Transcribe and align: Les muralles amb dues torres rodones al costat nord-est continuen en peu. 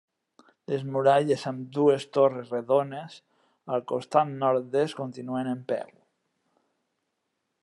Les 0.71 0.85
muralles 0.93 1.43
amb 1.51 1.67
dues 1.75 2.07
torres 2.19 2.49
rodones 2.55 3.19
al 3.77 3.87
costat 3.95 4.35
nord-est 4.43 5.01
continuen 5.05 5.55
en 5.57 5.65
peu. 5.75 5.97